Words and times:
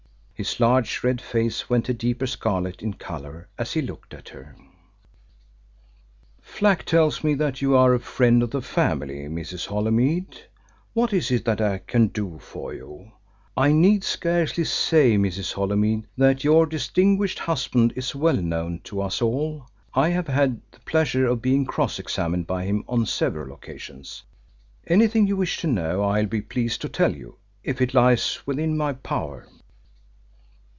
His 0.41 0.59
large 0.59 1.03
red 1.03 1.21
face 1.21 1.69
went 1.69 1.87
a 1.87 1.93
deeper 1.93 2.25
scarlet 2.25 2.81
in 2.81 2.93
colour 2.95 3.47
as 3.59 3.73
he 3.73 3.81
looked 3.83 4.11
at 4.11 4.29
her. 4.29 4.55
"Flack 6.41 6.81
tells 6.83 7.23
me 7.23 7.35
that 7.35 7.61
you 7.61 7.75
are 7.75 7.93
a 7.93 7.99
friend 7.99 8.41
of 8.41 8.49
the 8.49 8.63
family, 8.63 9.25
Mrs. 9.27 9.67
Holymead. 9.67 10.41
What 10.93 11.13
is 11.13 11.29
it 11.29 11.45
that 11.45 11.61
I 11.61 11.77
can 11.77 12.07
do 12.07 12.39
for 12.39 12.73
you? 12.73 13.11
I 13.55 13.71
need 13.71 14.03
scarcely 14.03 14.63
say, 14.63 15.15
Mrs. 15.15 15.53
Holymead, 15.53 16.07
that 16.17 16.43
your 16.43 16.65
distinguished 16.65 17.37
husband 17.37 17.93
is 17.95 18.15
well 18.15 18.37
known 18.37 18.81
to 18.85 18.99
us 19.03 19.21
all. 19.21 19.67
I 19.93 20.09
have 20.09 20.27
had 20.27 20.59
the 20.71 20.79
pleasure 20.79 21.27
of 21.27 21.43
being 21.43 21.65
cross 21.65 21.99
examined 21.99 22.47
by 22.47 22.65
him 22.65 22.83
on 22.87 23.05
several 23.05 23.53
occasions. 23.53 24.23
Anything 24.87 25.27
you 25.27 25.37
wish 25.37 25.59
to 25.59 25.67
know 25.67 26.01
I'll 26.01 26.25
be 26.25 26.41
pleased 26.41 26.81
to 26.81 26.89
tell 26.89 27.15
you, 27.15 27.35
if 27.63 27.79
it 27.79 27.93
lies 27.93 28.39
within 28.47 28.75
my 28.75 28.93
power." 28.93 29.47